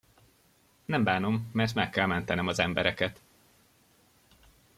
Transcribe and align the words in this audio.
Nem 0.85 1.03
bánom, 1.03 1.49
mert 1.51 1.73
meg 1.73 1.89
kell 1.89 2.05
mentenem 2.05 2.47
az 2.47 2.59
embereket! 2.59 3.21